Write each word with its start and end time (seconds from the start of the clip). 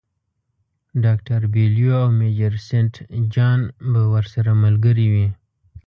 ډاکټر 1.03 1.39
بیلیو 1.53 1.91
او 2.03 2.09
میجر 2.19 2.53
سینټ 2.67 2.93
جان 3.33 3.59
به 3.91 4.01
ورسره 4.13 4.51
ملګري 4.63 5.07
وي. 5.13 5.27